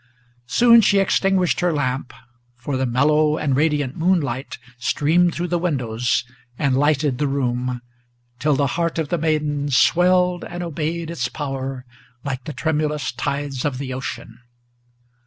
Soon 0.47 0.81
she 0.81 0.97
extinguished 0.97 1.59
her 1.59 1.71
lamp, 1.71 2.11
for 2.55 2.75
the 2.75 2.87
mellow 2.87 3.37
and 3.37 3.55
radiant 3.55 3.95
moonlight 3.95 4.57
Streamed 4.79 5.35
through 5.35 5.49
the 5.49 5.59
windows, 5.59 6.23
and 6.57 6.75
lighted 6.75 7.19
the 7.19 7.27
room, 7.27 7.83
till 8.39 8.55
the 8.55 8.65
heart 8.81 8.97
of 8.97 9.09
the 9.09 9.19
maiden 9.19 9.69
Swelled 9.69 10.43
and 10.43 10.63
obeyed 10.63 11.11
its 11.11 11.27
power, 11.29 11.85
like 12.23 12.45
the 12.45 12.51
tremulous 12.53 13.11
tides 13.11 13.63
of 13.63 13.77
the 13.77 13.93
ocean. 13.93 14.39